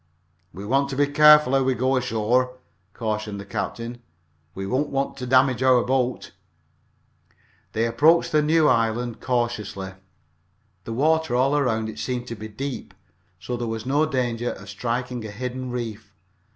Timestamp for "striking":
14.71-15.23